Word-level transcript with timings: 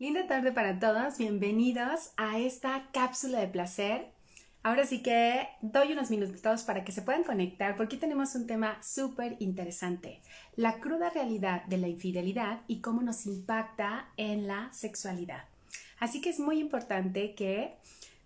Linda 0.00 0.28
tarde 0.28 0.52
para 0.52 0.78
todos, 0.78 1.18
bienvenidos 1.18 2.12
a 2.16 2.38
esta 2.38 2.88
cápsula 2.92 3.40
de 3.40 3.48
placer. 3.48 4.06
Ahora 4.62 4.86
sí 4.86 5.02
que 5.02 5.48
doy 5.60 5.92
unos 5.92 6.08
minutitos 6.08 6.62
para 6.62 6.84
que 6.84 6.92
se 6.92 7.02
puedan 7.02 7.24
conectar 7.24 7.76
porque 7.76 7.96
tenemos 7.96 8.36
un 8.36 8.46
tema 8.46 8.80
súper 8.80 9.34
interesante, 9.40 10.20
la 10.54 10.78
cruda 10.78 11.10
realidad 11.10 11.64
de 11.64 11.78
la 11.78 11.88
infidelidad 11.88 12.60
y 12.68 12.80
cómo 12.80 13.02
nos 13.02 13.26
impacta 13.26 14.08
en 14.16 14.46
la 14.46 14.72
sexualidad. 14.72 15.46
Así 15.98 16.20
que 16.20 16.30
es 16.30 16.38
muy 16.38 16.60
importante 16.60 17.34
que 17.34 17.74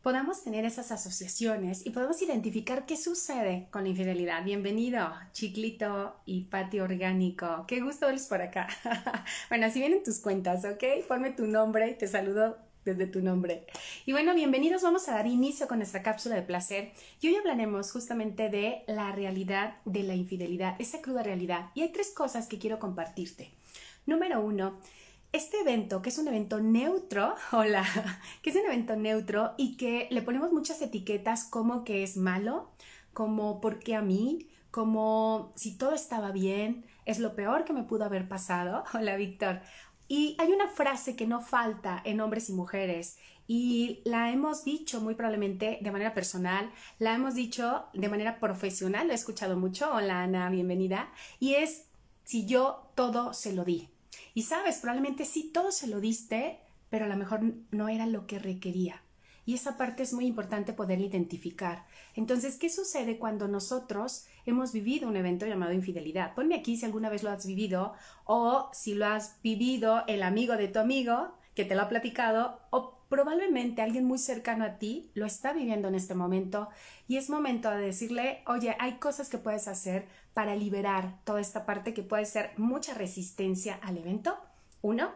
podamos 0.03 0.43
tener 0.43 0.65
esas 0.65 0.91
asociaciones 0.91 1.87
y 1.87 1.91
podamos 1.91 2.21
identificar 2.23 2.87
qué 2.87 2.97
sucede 2.97 3.69
con 3.71 3.85
la 3.85 3.91
infidelidad. 3.91 4.45
Bienvenido, 4.45 5.09
Chiclito 5.33 6.17
y 6.27 6.43
Patio 6.45 6.85
Orgánico. 6.85 7.65
Qué 7.69 7.81
gusto 7.81 8.07
verlos 8.07 8.27
por 8.27 8.43
acá. 8.43 8.67
bueno, 9.49 9.67
así 9.67 9.79
vienen 9.79 10.03
tus 10.03 10.19
cuentas, 10.19 10.65
¿ok? 10.65 11.07
Ponme 11.07 11.31
tu 11.31 11.47
nombre 11.47 11.95
te 11.95 12.09
saludo 12.09 12.59
desde 12.85 13.07
tu 13.07 13.21
nombre. 13.21 13.65
Y 14.05 14.11
bueno, 14.11 14.35
bienvenidos. 14.35 14.83
Vamos 14.83 15.09
a 15.09 15.13
dar 15.13 15.29
inicio 15.29 15.69
con 15.69 15.79
nuestra 15.79 16.03
cápsula 16.03 16.35
de 16.35 16.43
placer 16.43 16.93
y 17.21 17.29
hoy 17.29 17.37
hablaremos 17.37 17.93
justamente 17.93 18.49
de 18.49 18.83
la 18.89 19.13
realidad 19.13 19.77
de 19.85 20.03
la 20.03 20.17
infidelidad, 20.17 20.75
esa 20.81 21.01
cruda 21.01 21.23
realidad. 21.23 21.71
Y 21.75 21.83
hay 21.83 21.93
tres 21.93 22.11
cosas 22.11 22.49
que 22.49 22.59
quiero 22.59 22.81
compartirte. 22.81 23.53
Número 24.05 24.41
uno, 24.41 24.81
este 25.33 25.61
evento, 25.61 26.03
que 26.03 26.11
es 26.11 26.19
un 26.19 26.29
evento 26.29 26.61
neutro, 26.61 27.35
hola, 27.53 27.85
que 28.43 28.51
es 28.51 28.57
un 28.57 28.67
evento 28.67 28.97
neutro 28.97 29.55
y 29.57 29.77
que 29.77 30.07
le 30.11 30.23
ponemos 30.23 30.53
muchas 30.53 30.81
etiquetas 30.83 31.45
como 31.45 31.85
que 31.85 32.03
es 32.03 32.17
malo, 32.17 32.71
como 33.13 33.61
por 33.61 33.79
qué 33.79 33.95
a 33.97 34.03
mí, 34.03 34.49
como 34.71 35.53
si 35.57 35.77
todo 35.77 35.95
estaba 35.95 36.33
bien, 36.33 36.85
es 37.05 37.19
lo 37.19 37.35
peor 37.35 37.65
que 37.65 37.73
me 37.73 37.83
pudo 37.83 38.05
haber 38.05 38.29
pasado. 38.29 38.85
Hola, 38.95 39.17
Víctor. 39.17 39.61
Y 40.07 40.37
hay 40.39 40.53
una 40.53 40.69
frase 40.69 41.17
que 41.17 41.27
no 41.27 41.41
falta 41.41 42.03
en 42.05 42.21
hombres 42.21 42.51
y 42.51 42.53
mujeres 42.53 43.17
y 43.47 44.03
la 44.05 44.31
hemos 44.31 44.65
dicho 44.65 45.01
muy 45.01 45.15
probablemente 45.15 45.79
de 45.81 45.91
manera 45.91 46.15
personal, 46.15 46.71
la 46.99 47.15
hemos 47.15 47.35
dicho 47.35 47.87
de 47.95 48.09
manera 48.09 48.39
profesional, 48.39 49.07
lo 49.07 49.13
he 49.13 49.17
escuchado 49.17 49.57
mucho. 49.57 49.91
Hola, 49.93 50.23
Ana, 50.23 50.51
bienvenida. 50.51 51.11
Y 51.41 51.55
es 51.55 51.87
si 52.25 52.47
yo 52.47 52.91
todo 52.95 53.33
se 53.33 53.53
lo 53.53 53.65
di. 53.65 53.89
Y 54.35 54.43
sabes, 54.43 54.79
probablemente 54.79 55.25
sí, 55.25 55.51
todo 55.53 55.73
se 55.73 55.87
lo 55.87 56.01
diste, 56.01 56.61
pero 56.91 57.05
a 57.05 57.09
lo 57.09 57.17
mejor 57.17 57.41
no 57.71 57.89
era 57.89 58.07
lo 58.07 58.27
que 58.27 58.39
requería. 58.39 59.03
Y 59.45 59.55
esa 59.55 59.77
parte 59.77 60.05
es 60.05 60.13
muy 60.13 60.27
importante 60.27 60.73
poder 60.73 61.01
identificar. 61.01 61.87
Entonces, 62.15 62.57
¿qué 62.57 62.71
sucede 62.71 63.19
cuando 63.19 63.49
nosotros 63.49 64.27
hemos 64.47 64.73
vivido 64.73 65.09
un 65.09 65.17
evento 65.17 65.47
llamado 65.47 65.73
infidelidad? 65.73 66.35
Ponme 66.35 66.55
aquí 66.55 66.77
si 66.77 66.85
alguna 66.85 67.11
vez 67.11 67.25
lo 67.25 67.31
has 67.31 67.45
vivido 67.45 67.95
o 68.25 68.71
si 68.73 68.95
lo 68.95 69.07
has 69.07 69.41
vivido 69.43 70.05
el 70.07 70.23
amigo 70.23 70.57
de 70.57 70.69
tu 70.69 70.79
amigo 70.79 71.35
que 71.55 71.65
te 71.65 71.75
lo 71.75 71.83
ha 71.83 71.89
platicado 71.89 72.61
o 72.71 72.99
probablemente 73.09 73.83
alguien 73.83 74.05
muy 74.05 74.19
cercano 74.19 74.65
a 74.65 74.79
ti 74.79 75.11
lo 75.13 75.27
está 75.27 75.53
viviendo 75.53 75.89
en 75.89 75.95
este 75.95 76.15
momento 76.15 76.71
y 77.09 77.19
es 77.19 77.29
momento 77.29 77.71
de 77.71 77.77
decirle, 77.77 78.43
oye, 78.47 78.75
hay 78.79 78.95
cosas 78.95 79.29
que 79.29 79.37
puedes 79.37 79.69
hacer 79.69 80.07
para 80.33 80.57
liberar 80.57 81.19
toda 81.25 81.41
esta 81.41 81.67
parte 81.67 81.93
que 81.93 82.03
puede 82.03 82.25
ser 82.25 82.53
mucha 82.57 82.95
resistencia 82.95 83.79
al 83.83 83.99
evento. 83.99 84.39
Uno. 84.81 85.11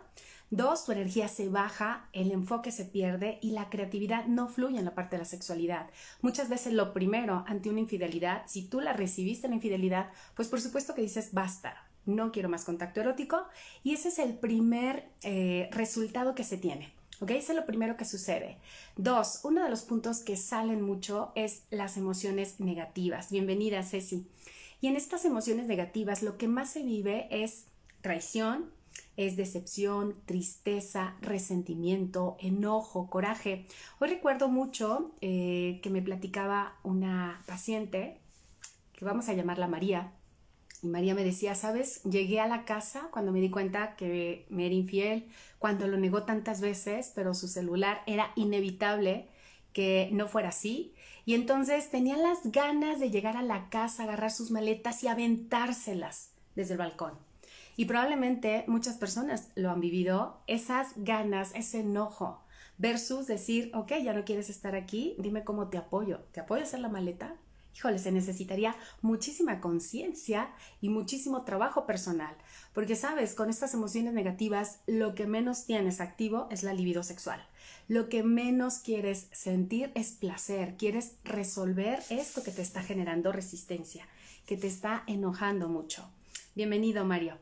Dos, 0.51 0.85
tu 0.85 0.93
energía 0.93 1.27
se 1.27 1.49
baja, 1.49 2.09
el 2.13 2.31
enfoque 2.31 2.71
se 2.71 2.85
pierde 2.85 3.41
y 3.43 3.51
la 3.51 3.69
creatividad 3.69 4.27
no 4.27 4.47
fluye 4.47 4.79
en 4.79 4.85
la 4.85 4.95
parte 4.95 5.17
de 5.17 5.23
la 5.23 5.25
sexualidad. 5.25 5.91
Muchas 6.21 6.49
veces 6.49 6.73
lo 6.73 6.93
primero 6.93 7.45
ante 7.49 7.69
una 7.69 7.81
infidelidad, 7.81 8.43
si 8.47 8.69
tú 8.69 8.81
la 8.81 8.93
recibiste 8.93 9.49
la 9.49 9.57
infidelidad, 9.57 10.11
pues 10.37 10.47
por 10.47 10.61
supuesto 10.61 10.95
que 10.95 11.03
dices 11.03 11.31
basta, 11.33 11.89
no 12.07 12.33
quiero 12.33 12.49
más 12.49 12.65
contacto 12.65 13.01
erótico 13.01 13.45
y 13.85 13.95
ese 13.95 14.09
es 14.09 14.19
el 14.19 14.39
primer 14.39 15.09
eh, 15.23 15.69
resultado 15.73 16.35
que 16.35 16.45
se 16.45 16.57
tiene. 16.57 16.93
¿Ok? 17.21 17.31
Ese 17.31 17.53
es 17.53 17.57
lo 17.57 17.65
primero 17.67 17.97
que 17.97 18.05
sucede. 18.05 18.59
Dos, 18.97 19.41
uno 19.43 19.65
de 19.65 19.71
los 19.71 19.83
puntos 19.83 20.21
que 20.21 20.37
salen 20.37 20.83
mucho 20.83 21.33
es 21.35 21.63
las 21.71 21.97
emociones 21.97 22.61
negativas. 22.61 23.31
Bienvenida, 23.31 23.83
Ceci. 23.83 24.27
Y 24.83 24.89
en 24.89 24.97
estas 24.97 25.25
emociones 25.25 25.67
negativas 25.67 26.23
lo 26.23 26.37
que 26.37 26.47
más 26.47 26.71
se 26.71 26.83
vive 26.83 27.27
es 27.31 27.69
traición, 28.03 28.71
es 29.17 29.37
decepción, 29.37 30.15
tristeza, 30.27 31.17
resentimiento, 31.23 32.37
enojo, 32.39 33.09
coraje. 33.09 33.67
Hoy 33.99 34.09
recuerdo 34.09 34.49
mucho 34.49 35.13
eh, 35.23 35.81
que 35.83 35.91
me 35.91 36.03
platicaba 36.03 36.77
una 36.83 37.43
paciente, 37.47 38.21
que 38.93 39.05
vamos 39.05 39.29
a 39.29 39.33
llamarla 39.33 39.69
María, 39.69 40.13
María 40.91 41.15
me 41.15 41.25
decía, 41.25 41.55
sabes, 41.55 42.03
llegué 42.05 42.41
a 42.41 42.47
la 42.47 42.65
casa 42.65 43.09
cuando 43.11 43.33
me 43.33 43.41
di 43.41 43.51
cuenta 43.51 43.97
que 43.97 44.47
me 44.49 44.67
era 44.67 44.75
infiel, 44.75 45.29
cuando 45.59 45.87
lo 45.87 45.97
negó 45.97 46.25
tantas 46.25 46.61
veces, 46.61 47.13
pero 47.15 47.35
su 47.35 47.49
celular 47.49 48.03
era 48.07 48.33
inevitable 48.37 49.29
que 49.73 50.09
no 50.13 50.29
fuera 50.29 50.49
así. 50.49 50.95
Y 51.25 51.35
entonces 51.35 51.91
tenía 51.91 52.17
las 52.17 52.51
ganas 52.51 53.01
de 53.01 53.11
llegar 53.11 53.37
a 53.37 53.43
la 53.43 53.69
casa, 53.69 54.05
agarrar 54.05 54.31
sus 54.31 54.51
maletas 54.51 55.03
y 55.03 55.09
aventárselas 55.09 56.33
desde 56.55 56.73
el 56.73 56.79
balcón. 56.79 57.15
Y 57.77 57.85
probablemente 57.85 58.65
muchas 58.69 58.97
personas 58.97 59.51
lo 59.55 59.71
han 59.71 59.81
vivido, 59.81 60.41
esas 60.47 60.93
ganas, 60.97 61.55
ese 61.55 61.81
enojo, 61.81 62.43
versus 62.79 63.27
decir, 63.27 63.71
ok, 63.75 63.93
ya 64.03 64.13
no 64.15 64.25
quieres 64.25 64.49
estar 64.49 64.75
aquí, 64.75 65.15
dime 65.19 65.45
cómo 65.45 65.69
te 65.69 65.79
apoyo. 65.79 66.21
¿Te 66.33 66.41
apoyo 66.41 66.63
a 66.63 66.65
hacer 66.65 66.81
la 66.81 66.89
maleta? 66.89 67.37
Híjole, 67.77 67.99
se 67.99 68.11
necesitaría 68.11 68.75
muchísima 69.03 69.61
conciencia 69.61 70.49
y 70.81 70.89
muchísimo 70.89 71.43
trabajo 71.43 71.85
personal, 71.85 72.35
porque 72.73 72.97
sabes, 72.97 73.35
con 73.35 73.51
estas 73.51 73.75
emociones 73.75 74.15
negativas, 74.15 74.81
lo 74.87 75.15
que 75.15 75.27
menos 75.27 75.67
tienes 75.67 76.01
activo 76.01 76.49
es 76.51 76.63
la 76.63 76.73
libido 76.73 77.03
sexual. 77.03 77.47
Lo 77.87 78.09
que 78.09 78.23
menos 78.23 78.79
quieres 78.79 79.29
sentir 79.31 79.93
es 79.95 80.13
placer, 80.13 80.77
quieres 80.79 81.17
resolver 81.23 82.03
esto 82.09 82.43
que 82.43 82.51
te 82.51 82.63
está 82.63 82.83
generando 82.83 83.31
resistencia, 83.31 84.09
que 84.47 84.57
te 84.57 84.69
está 84.69 85.05
enojando 85.07 85.69
mucho. 85.69 86.09
Bienvenido, 86.55 87.05
Mario. 87.05 87.37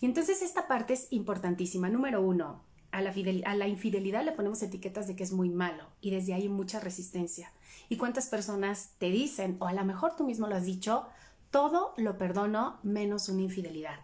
Y 0.00 0.06
entonces 0.06 0.42
esta 0.42 0.66
parte 0.66 0.94
es 0.94 1.06
importantísima. 1.10 1.88
Número 1.90 2.20
uno, 2.20 2.60
a 2.90 3.02
la, 3.02 3.14
a 3.44 3.54
la, 3.54 3.68
infidelidad 3.68 4.24
le 4.24 4.32
ponemos 4.32 4.60
etiquetas 4.64 5.06
de 5.06 5.14
que 5.14 5.22
es 5.22 5.30
muy 5.30 5.48
malo 5.48 5.84
y 6.00 6.10
desde 6.10 6.34
ahí 6.34 6.48
mucha 6.48 6.80
resistencia. 6.80 7.52
¿Y 7.88 7.96
cuántas 7.96 8.28
personas 8.28 8.90
te 8.98 9.10
dicen, 9.10 9.56
o 9.60 9.66
a 9.66 9.72
lo 9.72 9.84
mejor 9.84 10.16
tú 10.16 10.24
mismo 10.24 10.46
lo 10.46 10.56
has 10.56 10.64
dicho, 10.64 11.06
todo 11.50 11.94
lo 11.96 12.18
perdono 12.18 12.78
menos 12.82 13.28
una 13.28 13.42
infidelidad? 13.42 14.00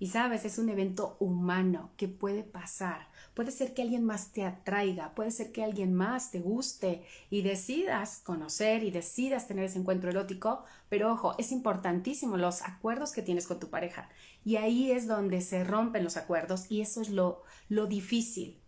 Y 0.00 0.08
sabes, 0.08 0.44
es 0.44 0.58
un 0.58 0.68
evento 0.68 1.16
humano 1.18 1.90
que 1.96 2.06
puede 2.06 2.44
pasar. 2.44 3.08
Puede 3.34 3.50
ser 3.50 3.74
que 3.74 3.82
alguien 3.82 4.04
más 4.04 4.32
te 4.32 4.44
atraiga, 4.44 5.14
puede 5.14 5.32
ser 5.32 5.50
que 5.50 5.64
alguien 5.64 5.92
más 5.92 6.30
te 6.30 6.38
guste 6.38 7.04
y 7.30 7.42
decidas 7.42 8.20
conocer 8.24 8.84
y 8.84 8.92
decidas 8.92 9.48
tener 9.48 9.64
ese 9.64 9.78
encuentro 9.78 10.10
erótico, 10.10 10.64
pero 10.88 11.12
ojo, 11.12 11.34
es 11.38 11.50
importantísimo 11.50 12.36
los 12.36 12.62
acuerdos 12.62 13.10
que 13.12 13.22
tienes 13.22 13.48
con 13.48 13.58
tu 13.58 13.70
pareja. 13.70 14.08
Y 14.44 14.56
ahí 14.56 14.92
es 14.92 15.08
donde 15.08 15.40
se 15.40 15.64
rompen 15.64 16.04
los 16.04 16.16
acuerdos 16.16 16.70
y 16.70 16.80
eso 16.80 17.02
es 17.02 17.10
lo, 17.10 17.42
lo 17.68 17.86
difícil. 17.86 18.60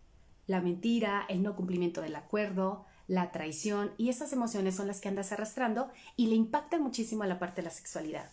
La 0.48 0.60
mentira, 0.60 1.26
el 1.28 1.42
no 1.42 1.54
cumplimiento 1.54 2.00
del 2.00 2.16
acuerdo, 2.16 2.86
la 3.10 3.32
traición 3.32 3.90
y 3.98 4.08
esas 4.08 4.32
emociones 4.32 4.76
son 4.76 4.86
las 4.86 5.00
que 5.00 5.08
andas 5.08 5.32
arrastrando 5.32 5.90
y 6.14 6.28
le 6.28 6.36
impactan 6.36 6.80
muchísimo 6.80 7.24
a 7.24 7.26
la 7.26 7.40
parte 7.40 7.60
de 7.60 7.64
la 7.64 7.74
sexualidad. 7.74 8.30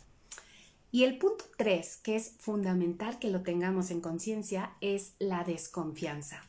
Y 0.92 1.04
el 1.04 1.18
punto 1.18 1.46
tres, 1.58 1.98
que 1.98 2.16
es 2.16 2.36
fundamental 2.38 3.18
que 3.18 3.32
lo 3.32 3.42
tengamos 3.42 3.90
en 3.90 4.02
conciencia, 4.02 4.76
es 4.80 5.16
la 5.18 5.44
desconfianza. 5.44 6.44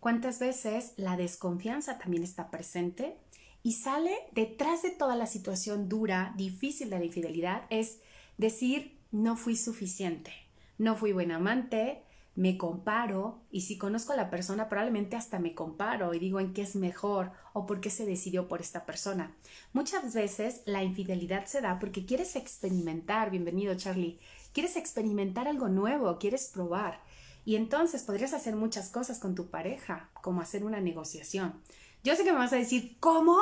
¿Cuántas 0.00 0.38
veces 0.38 0.92
la 0.98 1.16
desconfianza 1.16 1.96
también 1.96 2.24
está 2.24 2.50
presente? 2.50 3.16
Y 3.62 3.72
sale 3.72 4.14
detrás 4.32 4.82
de 4.82 4.90
toda 4.90 5.16
la 5.16 5.26
situación 5.26 5.88
dura, 5.88 6.34
difícil 6.36 6.90
de 6.90 6.98
la 6.98 7.06
infidelidad, 7.06 7.62
es 7.70 8.00
decir, 8.36 8.98
no 9.12 9.34
fui 9.34 9.56
suficiente, 9.56 10.32
no 10.76 10.94
fui 10.94 11.12
buen 11.12 11.32
amante, 11.32 12.02
me 12.34 12.56
comparo 12.56 13.42
y 13.50 13.62
si 13.62 13.76
conozco 13.76 14.12
a 14.12 14.16
la 14.16 14.30
persona 14.30 14.68
probablemente 14.68 15.16
hasta 15.16 15.38
me 15.38 15.54
comparo 15.54 16.14
y 16.14 16.18
digo 16.18 16.40
en 16.40 16.54
qué 16.54 16.62
es 16.62 16.76
mejor 16.76 17.32
o 17.52 17.66
por 17.66 17.80
qué 17.80 17.90
se 17.90 18.06
decidió 18.06 18.48
por 18.48 18.60
esta 18.60 18.86
persona. 18.86 19.34
Muchas 19.72 20.14
veces 20.14 20.62
la 20.64 20.82
infidelidad 20.82 21.46
se 21.46 21.60
da 21.60 21.78
porque 21.78 22.06
quieres 22.06 22.36
experimentar, 22.36 23.30
bienvenido 23.30 23.74
Charlie, 23.74 24.18
quieres 24.52 24.76
experimentar 24.76 25.46
algo 25.46 25.68
nuevo, 25.68 26.18
quieres 26.18 26.46
probar 26.46 27.00
y 27.44 27.56
entonces 27.56 28.02
podrías 28.02 28.32
hacer 28.32 28.56
muchas 28.56 28.88
cosas 28.88 29.18
con 29.18 29.34
tu 29.34 29.48
pareja, 29.48 30.10
como 30.14 30.40
hacer 30.40 30.64
una 30.64 30.80
negociación. 30.80 31.60
Yo 32.04 32.16
sé 32.16 32.24
que 32.24 32.32
me 32.32 32.38
vas 32.38 32.52
a 32.52 32.56
decir, 32.56 32.96
¿cómo? 32.98 33.36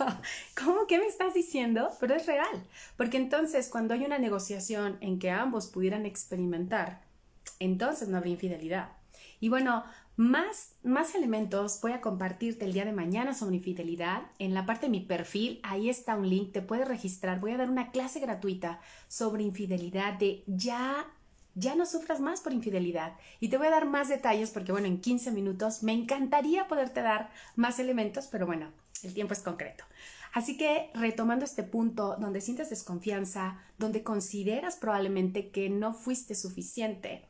¿Cómo? 0.64 0.86
¿Qué 0.86 0.98
me 0.98 1.06
estás 1.06 1.34
diciendo? 1.34 1.90
Pero 1.98 2.14
es 2.14 2.26
real, 2.26 2.66
porque 2.96 3.16
entonces 3.16 3.68
cuando 3.68 3.94
hay 3.94 4.04
una 4.04 4.18
negociación 4.18 4.96
en 5.00 5.18
que 5.18 5.30
ambos 5.30 5.66
pudieran 5.66 6.06
experimentar, 6.06 7.05
entonces 7.58 8.08
no 8.08 8.16
habría 8.16 8.34
infidelidad. 8.34 8.90
Y 9.40 9.48
bueno, 9.48 9.84
más, 10.16 10.74
más 10.82 11.14
elementos 11.14 11.80
voy 11.82 11.92
a 11.92 12.00
compartirte 12.00 12.64
el 12.64 12.72
día 12.72 12.86
de 12.86 12.92
mañana 12.92 13.34
sobre 13.34 13.56
infidelidad. 13.56 14.22
En 14.38 14.54
la 14.54 14.64
parte 14.64 14.86
de 14.86 14.90
mi 14.90 15.00
perfil, 15.00 15.60
ahí 15.62 15.90
está 15.90 16.16
un 16.16 16.28
link, 16.28 16.52
te 16.52 16.62
puedes 16.62 16.88
registrar. 16.88 17.40
Voy 17.40 17.52
a 17.52 17.58
dar 17.58 17.70
una 17.70 17.90
clase 17.90 18.20
gratuita 18.20 18.80
sobre 19.08 19.42
infidelidad 19.42 20.14
de 20.14 20.42
ya 20.46 21.06
ya 21.58 21.74
no 21.74 21.86
sufras 21.86 22.20
más 22.20 22.42
por 22.42 22.52
infidelidad. 22.52 23.16
Y 23.40 23.48
te 23.48 23.56
voy 23.56 23.66
a 23.68 23.70
dar 23.70 23.86
más 23.86 24.08
detalles 24.08 24.50
porque, 24.50 24.72
bueno, 24.72 24.86
en 24.86 25.00
15 25.00 25.32
minutos 25.32 25.82
me 25.82 25.92
encantaría 25.92 26.68
poderte 26.68 27.00
dar 27.00 27.30
más 27.56 27.78
elementos, 27.78 28.26
pero 28.26 28.46
bueno, 28.46 28.70
el 29.02 29.14
tiempo 29.14 29.32
es 29.32 29.40
concreto. 29.40 29.84
Así 30.34 30.58
que 30.58 30.90
retomando 30.92 31.46
este 31.46 31.62
punto 31.62 32.16
donde 32.20 32.42
sientes 32.42 32.68
desconfianza, 32.68 33.58
donde 33.78 34.02
consideras 34.02 34.76
probablemente 34.76 35.50
que 35.50 35.70
no 35.70 35.94
fuiste 35.94 36.34
suficiente, 36.34 37.26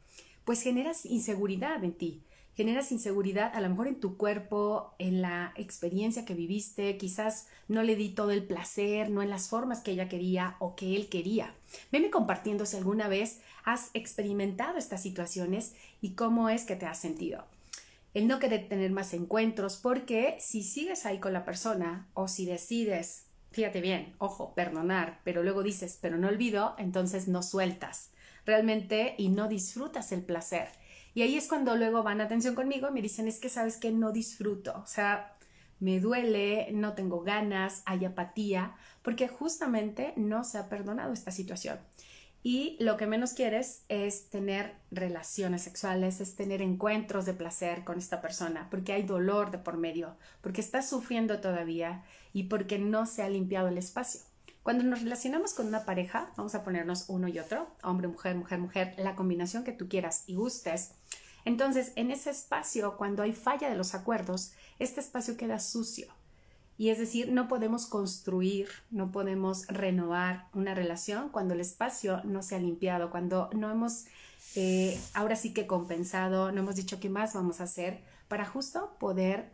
pues 0.47 0.63
generas 0.63 1.05
inseguridad 1.05 1.83
en 1.83 1.93
ti, 1.93 2.23
generas 2.55 2.93
inseguridad 2.93 3.51
a 3.53 3.61
lo 3.61 3.69
mejor 3.69 3.89
en 3.89 3.99
tu 3.99 4.17
cuerpo, 4.17 4.95
en 4.99 5.21
la 5.21 5.53
experiencia 5.57 6.25
que 6.25 6.35
viviste, 6.35 6.97
quizás 6.97 7.49
no 7.67 7.83
le 7.83 7.97
di 7.97 8.11
todo 8.11 8.31
el 8.31 8.45
placer, 8.45 9.11
no 9.11 9.23
en 9.23 9.29
las 9.29 9.49
formas 9.49 9.81
que 9.81 9.91
ella 9.91 10.09
quería 10.09 10.57
o 10.61 10.77
que 10.77 10.95
él 10.95 11.09
quería. 11.09 11.53
Veme 11.91 12.11
compartiendo 12.11 12.65
si 12.65 12.77
alguna 12.77 13.09
vez 13.09 13.41
has 13.65 13.91
experimentado 13.93 14.79
estas 14.79 15.03
situaciones 15.03 15.75
y 16.01 16.13
cómo 16.13 16.49
es 16.49 16.65
que 16.65 16.77
te 16.77 16.87
has 16.87 16.99
sentido 16.99 17.45
el 18.15 18.29
no 18.29 18.39
querer 18.39 18.67
tener 18.67 18.93
más 18.93 19.13
encuentros, 19.13 19.77
porque 19.77 20.39
si 20.41 20.63
sigues 20.63 21.05
ahí 21.05 21.19
con 21.19 21.35
la 21.35 21.45
persona 21.45 22.09
o 22.15 22.29
si 22.29 22.47
decides, 22.47 23.27
fíjate 23.51 23.83
bien, 23.83 24.15
ojo, 24.17 24.55
perdonar, 24.55 25.21
pero 25.23 25.43
luego 25.43 25.63
dices, 25.63 25.99
pero 26.01 26.17
no 26.17 26.29
olvido, 26.29 26.75
entonces 26.79 27.29
no 27.29 27.43
sueltas 27.43 28.13
realmente 28.47 29.15
y 29.19 29.29
no 29.29 29.49
disfrutas 29.49 30.13
el 30.13 30.23
placer. 30.23 30.69
Y 31.13 31.23
ahí 31.23 31.37
es 31.37 31.49
cuando 31.49 31.77
luego 31.77 32.03
van 32.03 32.21
a 32.21 32.25
atención 32.25 32.55
conmigo 32.55 32.89
y 32.89 32.93
me 32.93 33.03
dicen, 33.03 33.29
es 33.29 33.39
que 33.39 33.49
sabes 33.49 33.77
que 33.77 33.91
no 33.91 34.13
disfruto, 34.13 34.81
o 34.83 34.87
sea, 34.87 35.37
me 35.81 36.01
duele, 36.01 36.69
no 36.73 36.95
tengo 36.95 37.21
ganas, 37.21 37.83
hay 37.85 38.07
apatía, 38.07 38.75
porque 39.03 39.29
justamente 39.29 40.15
no 40.17 40.45
se 40.45 40.57
ha 40.59 40.69
perdonado 40.69 41.13
esta 41.13 41.31
situación 41.31 41.79
y 42.49 42.77
lo 42.79 42.97
que 42.97 43.09
menos 43.09 43.33
quieres 43.33 43.83
es 43.89 44.31
tener 44.31 44.77
relaciones 44.93 45.63
sexuales, 45.63 46.21
es 46.21 46.37
tener 46.37 46.63
encuentros 46.63 47.27
de 47.27 47.35
placer 47.35 47.83
con 47.83 47.99
esta 47.99 48.21
persona, 48.21 48.69
porque 48.71 48.93
hay 48.93 49.03
dolor 49.03 49.51
de 49.51 49.59
por 49.59 49.77
medio, 49.77 50.17
porque 50.43 50.61
estás 50.61 50.89
sufriendo 50.89 51.41
todavía 51.41 52.05
y 52.33 52.45
porque 52.45 52.79
no 52.79 53.05
se 53.07 53.25
ha 53.25 53.29
limpiado 53.29 53.67
el 53.67 53.79
espacio. 53.79 54.21
Cuando 54.67 54.83
nos 54.83 55.01
relacionamos 55.01 55.55
con 55.55 55.69
una 55.69 55.85
pareja, 55.85 56.33
vamos 56.37 56.57
a 56.57 56.65
ponernos 56.65 57.05
uno 57.07 57.29
y 57.29 57.39
otro, 57.39 57.69
hombre, 57.85 58.09
mujer, 58.09 58.35
mujer, 58.35 58.59
mujer, 58.59 58.95
la 58.99 59.15
combinación 59.15 59.63
que 59.63 59.71
tú 59.71 59.89
quieras 59.89 60.25
y 60.27 60.35
gustes. 60.35 60.91
Entonces, 61.45 61.93
en 61.95 62.11
ese 62.11 62.31
espacio, 62.31 62.97
cuando 62.97 63.23
hay 63.23 63.33
falla 63.33 63.71
de 63.71 63.77
los 63.77 63.95
acuerdos, 63.95 64.55
este 64.81 64.99
espacio 64.99 65.37
queda 65.37 65.61
sucio 65.61 66.09
y 66.77 66.89
es 66.89 66.99
decir, 66.99 67.31
no 67.31 67.47
podemos 67.47 67.87
construir, 67.87 68.69
no 68.91 69.13
podemos 69.13 69.69
renovar 69.69 70.49
una 70.53 70.75
relación 70.75 71.29
cuando 71.29 71.55
el 71.55 71.61
espacio 71.61 72.21
no 72.25 72.43
se 72.43 72.57
ha 72.57 72.59
limpiado, 72.59 73.13
cuando 73.13 73.51
no 73.55 73.71
hemos 73.71 74.07
eh, 74.57 75.01
ahora 75.15 75.37
sí 75.37 75.55
que 75.55 75.69
compensado, 75.69 76.51
no 76.51 76.63
hemos 76.63 76.75
dicho 76.75 76.99
qué 76.99 77.09
más 77.09 77.35
vamos 77.35 77.61
a 77.61 77.65
hacer 77.65 78.01
para 78.27 78.45
justo 78.45 78.97
poder 78.99 79.49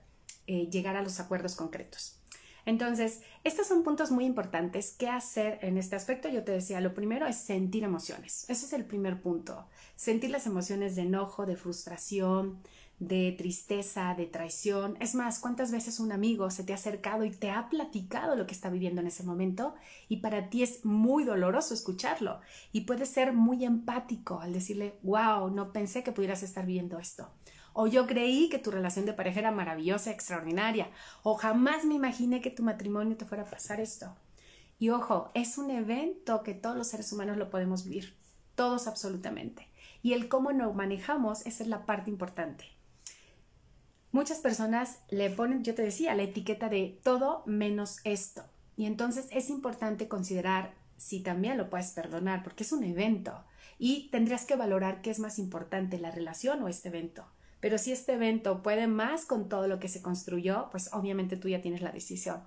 eh, 0.46 0.70
llegar 0.70 0.96
a 0.96 1.02
los 1.02 1.20
acuerdos 1.20 1.54
concretos. 1.54 2.21
Entonces, 2.64 3.22
estos 3.44 3.66
son 3.66 3.82
puntos 3.82 4.10
muy 4.10 4.24
importantes. 4.24 4.94
¿Qué 4.96 5.08
hacer 5.08 5.58
en 5.62 5.78
este 5.78 5.96
aspecto? 5.96 6.28
Yo 6.28 6.44
te 6.44 6.52
decía, 6.52 6.80
lo 6.80 6.94
primero 6.94 7.26
es 7.26 7.36
sentir 7.36 7.84
emociones. 7.84 8.44
Ese 8.48 8.66
es 8.66 8.72
el 8.72 8.84
primer 8.84 9.20
punto. 9.20 9.66
Sentir 9.96 10.30
las 10.30 10.46
emociones 10.46 10.94
de 10.94 11.02
enojo, 11.02 11.44
de 11.46 11.56
frustración, 11.56 12.60
de 13.06 13.34
tristeza, 13.36 14.14
de 14.14 14.26
traición. 14.26 14.96
Es 15.00 15.16
más, 15.16 15.40
¿cuántas 15.40 15.72
veces 15.72 15.98
un 15.98 16.12
amigo 16.12 16.50
se 16.50 16.62
te 16.62 16.72
ha 16.72 16.76
acercado 16.76 17.24
y 17.24 17.32
te 17.32 17.50
ha 17.50 17.68
platicado 17.68 18.36
lo 18.36 18.46
que 18.46 18.54
está 18.54 18.70
viviendo 18.70 19.00
en 19.00 19.08
ese 19.08 19.24
momento? 19.24 19.74
Y 20.08 20.18
para 20.18 20.48
ti 20.48 20.62
es 20.62 20.84
muy 20.84 21.24
doloroso 21.24 21.74
escucharlo. 21.74 22.40
Y 22.70 22.82
puedes 22.82 23.08
ser 23.08 23.32
muy 23.32 23.64
empático 23.64 24.40
al 24.40 24.52
decirle, 24.52 24.98
wow, 25.02 25.50
no 25.50 25.72
pensé 25.72 26.04
que 26.04 26.12
pudieras 26.12 26.44
estar 26.44 26.64
viviendo 26.64 27.00
esto. 27.00 27.28
O 27.72 27.86
yo 27.86 28.06
creí 28.06 28.48
que 28.48 28.58
tu 28.58 28.70
relación 28.70 29.06
de 29.06 29.12
pareja 29.12 29.40
era 29.40 29.50
maravillosa, 29.50 30.10
extraordinaria. 30.10 30.90
O 31.22 31.36
jamás 31.36 31.84
me 31.84 31.94
imaginé 31.94 32.40
que 32.40 32.50
tu 32.50 32.62
matrimonio 32.62 33.16
te 33.16 33.24
fuera 33.24 33.44
a 33.44 33.50
pasar 33.50 33.80
esto. 33.80 34.14
Y 34.78 34.90
ojo, 34.90 35.30
es 35.34 35.58
un 35.58 35.70
evento 35.70 36.42
que 36.42 36.54
todos 36.54 36.76
los 36.76 36.88
seres 36.88 37.12
humanos 37.12 37.36
lo 37.36 37.50
podemos 37.50 37.84
vivir. 37.84 38.16
Todos 38.54 38.86
absolutamente. 38.86 39.68
Y 40.02 40.12
el 40.12 40.28
cómo 40.28 40.52
nos 40.52 40.74
manejamos, 40.74 41.46
esa 41.46 41.62
es 41.62 41.68
la 41.68 41.86
parte 41.86 42.10
importante. 42.10 42.64
Muchas 44.10 44.40
personas 44.40 44.98
le 45.08 45.30
ponen, 45.30 45.64
yo 45.64 45.74
te 45.74 45.82
decía, 45.82 46.14
la 46.14 46.24
etiqueta 46.24 46.68
de 46.68 47.00
todo 47.02 47.44
menos 47.46 47.98
esto. 48.04 48.44
Y 48.76 48.86
entonces 48.86 49.28
es 49.30 49.48
importante 49.48 50.08
considerar 50.08 50.74
si 50.96 51.20
también 51.20 51.56
lo 51.56 51.70
puedes 51.70 51.92
perdonar, 51.92 52.42
porque 52.42 52.64
es 52.64 52.72
un 52.72 52.84
evento. 52.84 53.44
Y 53.78 54.10
tendrías 54.10 54.44
que 54.44 54.56
valorar 54.56 55.00
qué 55.00 55.10
es 55.10 55.18
más 55.18 55.38
importante, 55.38 55.98
la 55.98 56.10
relación 56.10 56.62
o 56.62 56.68
este 56.68 56.88
evento. 56.88 57.24
Pero 57.62 57.78
si 57.78 57.92
este 57.92 58.14
evento 58.14 58.60
puede 58.60 58.88
más 58.88 59.24
con 59.24 59.48
todo 59.48 59.68
lo 59.68 59.78
que 59.78 59.86
se 59.86 60.02
construyó, 60.02 60.68
pues 60.72 60.92
obviamente 60.92 61.36
tú 61.36 61.48
ya 61.48 61.62
tienes 61.62 61.80
la 61.80 61.92
decisión. 61.92 62.42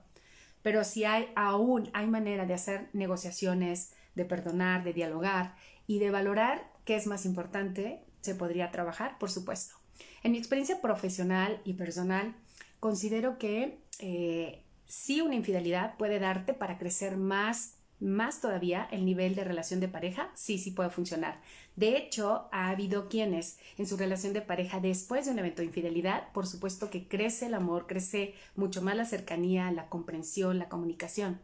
Pero 0.62 0.84
si 0.84 1.06
hay 1.06 1.30
aún 1.36 1.90
hay 1.94 2.06
manera 2.06 2.46
de 2.46 2.54
hacer 2.54 2.90
negociaciones, 2.92 3.94
de 4.14 4.26
perdonar, 4.26 4.84
de 4.84 4.92
dialogar 4.92 5.56
y 5.88 6.00
de 6.00 6.12
valorar 6.12 6.70
qué 6.84 6.98
es 6.98 7.08
más 7.08 7.26
importante, 7.26 8.02
se 8.20 8.36
podría 8.36 8.72
trabajar, 8.72 9.18
por 9.18 9.32
supuesto. 9.32 9.76
En 10.22 10.34
mi 10.34 10.38
experiencia 10.38 10.82
profesional 10.82 11.62
y 11.64 11.76
personal, 11.76 12.36
considero 12.82 13.38
que 13.38 13.80
eh, 14.00 14.64
sí 14.86 15.22
una 15.22 15.36
infidelidad 15.36 15.96
puede 15.96 16.20
darte 16.20 16.54
para 16.54 16.78
crecer 16.78 17.16
más, 17.16 17.75
más 18.00 18.42
todavía 18.42 18.88
el 18.92 19.06
nivel 19.06 19.36
de 19.36 19.44
relación 19.44 19.80
de 19.80 19.88
pareja, 19.88 20.30
sí, 20.34 20.58
sí 20.58 20.72
puede 20.72 20.90
funcionar. 20.90 21.40
De 21.76 21.98
hecho, 21.98 22.48
ha 22.52 22.70
habido 22.70 23.08
quienes 23.08 23.58
en 23.78 23.88
su 23.88 23.98
relación 23.98 24.34
de 24.34 24.42
pareja 24.42 24.80
después 24.80 25.26
de 25.26 25.32
un 25.32 25.40
evento 25.40 25.62
de 25.62 25.68
infidelidad, 25.68 26.32
por 26.34 26.46
supuesto 26.48 26.90
que 26.90 27.08
crece 27.08 27.48
el 27.48 27.54
amor, 27.54 27.88
crece 27.88 28.36
mucho 28.56 28.82
más 28.82 28.96
la 28.96 29.06
cercanía, 29.06 29.72
la 29.72 29.90
comprensión, 29.90 30.60
la 30.60 30.70
comunicación. 30.70 31.40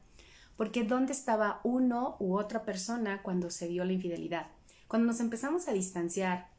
Porque 0.58 0.84
¿dónde 0.84 1.14
estaba 1.14 1.62
uno 1.64 2.18
u 2.20 2.38
otra 2.38 2.66
persona 2.66 3.24
cuando 3.24 3.50
se 3.50 3.68
dio 3.68 3.86
la 3.86 3.94
infidelidad? 3.94 4.48
Cuando 4.88 5.08
nos 5.08 5.22
empezamos 5.22 5.68
a 5.68 5.74
distanciar, 5.74 6.50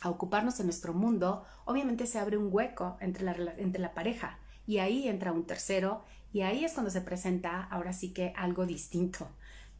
a 0.00 0.10
ocuparnos 0.10 0.58
de 0.58 0.64
nuestro 0.64 0.92
mundo, 0.92 1.44
obviamente 1.64 2.06
se 2.06 2.18
abre 2.18 2.36
un 2.36 2.48
hueco 2.50 2.96
entre 3.00 3.24
la, 3.24 3.32
entre 3.58 3.80
la 3.80 3.94
pareja 3.94 4.39
y 4.66 4.78
ahí 4.78 5.08
entra 5.08 5.32
un 5.32 5.46
tercero 5.46 6.02
y 6.32 6.42
ahí 6.42 6.64
es 6.64 6.72
cuando 6.72 6.90
se 6.90 7.00
presenta 7.00 7.62
ahora 7.64 7.92
sí 7.92 8.12
que 8.12 8.32
algo 8.36 8.66
distinto 8.66 9.28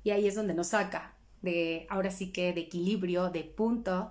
y 0.03 0.11
ahí 0.11 0.27
es 0.27 0.35
donde 0.35 0.55
nos 0.55 0.69
saca 0.69 1.15
de 1.43 1.87
ahora 1.89 2.11
sí 2.11 2.33
que 2.33 2.53
de 2.53 2.63
equilibrio, 2.63 3.31
de 3.31 3.45
punto 3.45 4.11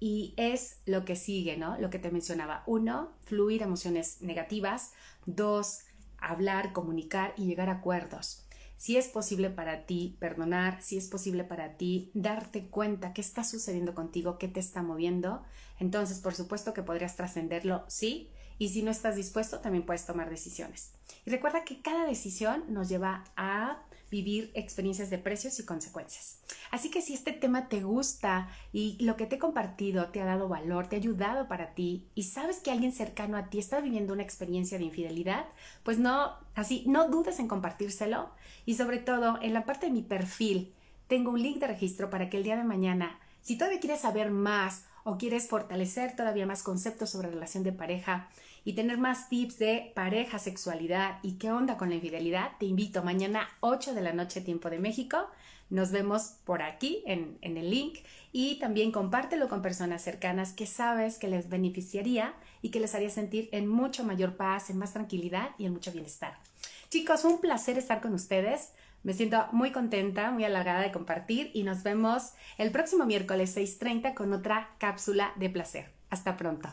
y 0.00 0.34
es 0.36 0.80
lo 0.86 1.04
que 1.04 1.14
sigue, 1.14 1.56
¿no? 1.56 1.78
Lo 1.78 1.88
que 1.88 2.00
te 2.00 2.10
mencionaba. 2.10 2.64
Uno, 2.66 3.12
fluir 3.24 3.62
emociones 3.62 4.20
negativas. 4.20 4.94
Dos, 5.26 5.84
hablar, 6.18 6.72
comunicar 6.72 7.34
y 7.36 7.46
llegar 7.46 7.68
a 7.68 7.74
acuerdos 7.74 8.42
si 8.82 8.96
es 8.96 9.06
posible 9.06 9.48
para 9.48 9.86
ti 9.86 10.16
perdonar, 10.18 10.82
si 10.82 10.96
es 10.96 11.06
posible 11.06 11.44
para 11.44 11.76
ti 11.76 12.10
darte 12.14 12.66
cuenta 12.66 13.12
qué 13.12 13.20
está 13.20 13.44
sucediendo 13.44 13.94
contigo, 13.94 14.38
qué 14.38 14.48
te 14.48 14.58
está 14.58 14.82
moviendo, 14.82 15.44
entonces 15.78 16.18
por 16.18 16.34
supuesto 16.34 16.74
que 16.74 16.82
podrías 16.82 17.14
trascenderlo, 17.14 17.84
sí, 17.86 18.28
y 18.62 18.68
si 18.68 18.84
no 18.84 18.92
estás 18.92 19.16
dispuesto, 19.16 19.58
también 19.58 19.84
puedes 19.84 20.06
tomar 20.06 20.30
decisiones. 20.30 20.92
Y 21.26 21.30
recuerda 21.30 21.64
que 21.64 21.82
cada 21.82 22.06
decisión 22.06 22.62
nos 22.68 22.88
lleva 22.88 23.24
a 23.34 23.82
vivir 24.08 24.52
experiencias 24.54 25.10
de 25.10 25.18
precios 25.18 25.58
y 25.58 25.64
consecuencias. 25.64 26.38
Así 26.70 26.88
que 26.88 27.02
si 27.02 27.12
este 27.12 27.32
tema 27.32 27.68
te 27.68 27.80
gusta 27.80 28.48
y 28.72 29.04
lo 29.04 29.16
que 29.16 29.26
te 29.26 29.34
he 29.34 29.38
compartido 29.40 30.10
te 30.10 30.20
ha 30.20 30.26
dado 30.26 30.48
valor, 30.48 30.86
te 30.86 30.94
ha 30.94 31.00
ayudado 31.00 31.48
para 31.48 31.74
ti 31.74 32.08
y 32.14 32.22
sabes 32.22 32.60
que 32.60 32.70
alguien 32.70 32.92
cercano 32.92 33.36
a 33.36 33.50
ti 33.50 33.58
está 33.58 33.80
viviendo 33.80 34.12
una 34.12 34.22
experiencia 34.22 34.78
de 34.78 34.84
infidelidad, 34.84 35.46
pues 35.82 35.98
no, 35.98 36.36
así, 36.54 36.84
no 36.86 37.08
dudes 37.08 37.40
en 37.40 37.48
compartírselo 37.48 38.30
y 38.64 38.76
sobre 38.76 38.98
todo 38.98 39.40
en 39.42 39.54
la 39.54 39.64
parte 39.64 39.86
de 39.86 39.92
mi 39.92 40.02
perfil 40.02 40.72
tengo 41.08 41.32
un 41.32 41.42
link 41.42 41.58
de 41.58 41.66
registro 41.66 42.10
para 42.10 42.30
que 42.30 42.36
el 42.36 42.44
día 42.44 42.56
de 42.56 42.62
mañana, 42.62 43.18
si 43.40 43.58
todavía 43.58 43.80
quieres 43.80 44.02
saber 44.02 44.30
más 44.30 44.84
o 45.04 45.18
quieres 45.18 45.48
fortalecer 45.48 46.16
todavía 46.16 46.46
más 46.46 46.62
conceptos 46.62 47.10
sobre 47.10 47.30
relación 47.30 47.62
de 47.62 47.72
pareja 47.72 48.28
y 48.64 48.74
tener 48.74 48.98
más 48.98 49.28
tips 49.28 49.58
de 49.58 49.92
pareja, 49.94 50.38
sexualidad 50.38 51.18
y 51.22 51.34
qué 51.34 51.50
onda 51.50 51.76
con 51.76 51.88
la 51.88 51.96
infidelidad, 51.96 52.52
te 52.58 52.66
invito 52.66 53.02
mañana 53.02 53.48
8 53.60 53.94
de 53.94 54.00
la 54.00 54.12
noche 54.12 54.40
tiempo 54.40 54.70
de 54.70 54.78
México. 54.78 55.26
Nos 55.70 55.90
vemos 55.90 56.34
por 56.44 56.62
aquí 56.62 57.02
en, 57.06 57.38
en 57.40 57.56
el 57.56 57.70
link 57.70 57.98
y 58.30 58.58
también 58.58 58.92
compártelo 58.92 59.48
con 59.48 59.62
personas 59.62 60.02
cercanas 60.02 60.52
que 60.52 60.66
sabes 60.66 61.18
que 61.18 61.28
les 61.28 61.48
beneficiaría 61.48 62.34
y 62.60 62.70
que 62.70 62.80
les 62.80 62.94
haría 62.94 63.10
sentir 63.10 63.48
en 63.52 63.66
mucho 63.66 64.04
mayor 64.04 64.36
paz, 64.36 64.70
en 64.70 64.78
más 64.78 64.92
tranquilidad 64.92 65.50
y 65.58 65.66
en 65.66 65.72
mucho 65.72 65.90
bienestar. 65.90 66.38
Chicos, 66.90 67.24
un 67.24 67.40
placer 67.40 67.78
estar 67.78 68.02
con 68.02 68.12
ustedes. 68.12 68.72
Me 69.02 69.12
siento 69.14 69.46
muy 69.52 69.72
contenta, 69.72 70.30
muy 70.30 70.44
halagada 70.44 70.80
de 70.80 70.92
compartir 70.92 71.50
y 71.54 71.64
nos 71.64 71.82
vemos 71.82 72.34
el 72.58 72.70
próximo 72.70 73.04
miércoles 73.04 73.56
6.30 73.56 74.14
con 74.14 74.32
otra 74.32 74.70
cápsula 74.78 75.32
de 75.36 75.50
placer. 75.50 75.92
Hasta 76.08 76.36
pronto. 76.36 76.68